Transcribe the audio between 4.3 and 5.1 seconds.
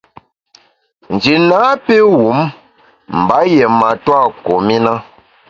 kum i na.